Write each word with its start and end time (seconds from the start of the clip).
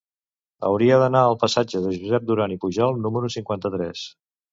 Hauria 0.69 0.95
d'anar 1.01 1.19
al 1.25 1.37
passatge 1.43 1.81
de 1.83 1.91
Josep 1.97 2.25
Durall 2.31 2.55
i 2.55 2.57
Pujol 2.65 2.97
número 3.05 3.31
cinquanta-tres. 3.35 4.03